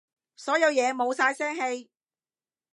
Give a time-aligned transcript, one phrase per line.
[0.35, 1.91] 所有嘢冇晒聲氣